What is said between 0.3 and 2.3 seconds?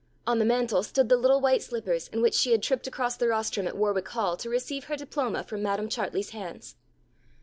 the mantel stood the little white slippers in